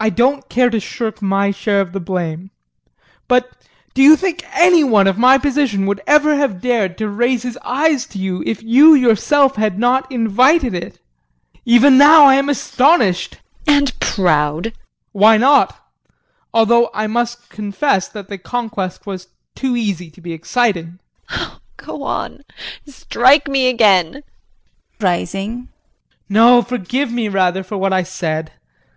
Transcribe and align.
I 0.00 0.10
don't 0.10 0.48
care 0.48 0.70
to 0.70 0.80
shirk 0.80 1.22
my 1.22 1.52
share 1.52 1.80
of 1.80 1.92
the 1.92 2.00
blame, 2.00 2.50
but 3.28 3.48
do 3.94 4.02
you 4.02 4.16
think 4.16 4.44
any 4.52 4.82
one 4.82 5.06
of 5.06 5.18
my 5.18 5.38
position 5.38 5.86
would 5.86 6.00
ever 6.04 6.34
have 6.34 6.60
dared 6.60 6.98
to 6.98 7.08
raise 7.08 7.44
his 7.44 7.56
eyes 7.62 8.06
to 8.06 8.18
you 8.18 8.42
if 8.44 8.60
you 8.60 8.92
yourself 8.94 9.54
had 9.54 9.78
not 9.78 10.10
invited 10.10 10.74
it? 10.74 10.98
Even 11.64 11.96
now 11.96 12.24
I 12.24 12.34
am 12.34 12.48
astonished 12.48 13.36
JULIE. 13.68 13.78
And 13.82 14.00
proud. 14.00 14.64
JEAN. 14.64 14.72
Why 15.12 15.36
not? 15.36 15.78
Although 16.52 16.90
I 16.92 17.06
must 17.06 17.48
confess 17.48 18.08
that 18.08 18.26
the 18.26 18.38
conquest 18.38 19.06
was 19.06 19.28
too 19.54 19.76
easy 19.76 20.10
to 20.10 20.20
be 20.20 20.32
exciting. 20.32 20.98
JULIE. 21.30 21.52
Go 21.76 22.02
on, 22.02 22.40
strike 22.88 23.46
me 23.46 23.68
again 23.68 24.12
JEAN 24.12 24.22
[Rising]. 25.00 25.68
No, 26.28 26.62
forgive 26.62 27.12
me, 27.12 27.28
rather, 27.28 27.62
for 27.62 27.76
what 27.78 27.92
I 27.92 28.02
said. 28.02 28.50